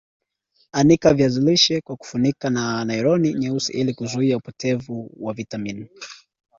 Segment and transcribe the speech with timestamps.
[0.71, 5.89] Anika viazi lishe kwa kufunika na naironi nyeusi ili kuzuia upotevu wa vitamini